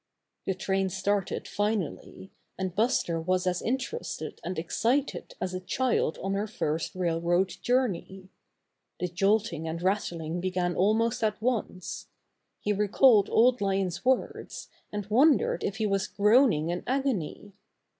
The 0.47 0.55
train 0.55 0.89
started 0.89 1.47
finally, 1.47 2.31
and 2.57 2.73
Buster 2.73 3.21
was 3.21 3.45
as 3.45 3.61
interested 3.61 4.41
and 4.43 4.57
excited 4.57 5.35
as 5.39 5.53
a 5.53 5.59
child 5.59 6.17
on 6.23 6.33
her 6.33 6.47
first 6.47 6.95
railroad 6.95 7.49
journey. 7.61 8.27
The 8.99 9.07
jolting 9.07 9.67
and 9.67 9.79
rattling 9.79 10.41
began 10.41 10.73
almost 10.75 11.23
at 11.23 11.39
once. 11.39 12.07
He 12.61 12.73
recalled 12.73 13.29
Old 13.29 13.61
Lion's 13.61 14.03
words, 14.03 14.69
and 14.91 15.05
wondered 15.05 15.63
if 15.63 15.75
he 15.75 15.85
was 15.85 16.07
groaning 16.07 16.69
in 16.69 16.81
agony. 16.87 17.53